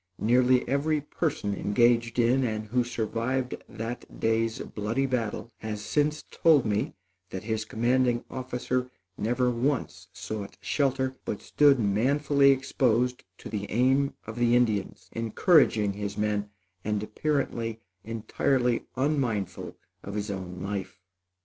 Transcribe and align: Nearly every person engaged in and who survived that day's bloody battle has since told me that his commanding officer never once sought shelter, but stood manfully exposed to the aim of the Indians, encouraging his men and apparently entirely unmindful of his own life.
Nearly 0.17 0.67
every 0.67 0.99
person 0.99 1.53
engaged 1.53 2.17
in 2.17 2.43
and 2.43 2.65
who 2.69 2.83
survived 2.83 3.53
that 3.69 4.19
day's 4.19 4.57
bloody 4.57 5.05
battle 5.05 5.51
has 5.57 5.85
since 5.85 6.23
told 6.31 6.65
me 6.65 6.95
that 7.29 7.43
his 7.43 7.65
commanding 7.65 8.25
officer 8.27 8.89
never 9.15 9.51
once 9.51 10.07
sought 10.11 10.57
shelter, 10.59 11.17
but 11.23 11.39
stood 11.39 11.77
manfully 11.77 12.49
exposed 12.49 13.23
to 13.37 13.47
the 13.47 13.69
aim 13.69 14.15
of 14.25 14.37
the 14.39 14.55
Indians, 14.55 15.07
encouraging 15.11 15.93
his 15.93 16.17
men 16.17 16.49
and 16.83 17.03
apparently 17.03 17.79
entirely 18.03 18.87
unmindful 18.95 19.77
of 20.01 20.15
his 20.15 20.31
own 20.31 20.63
life. 20.63 20.99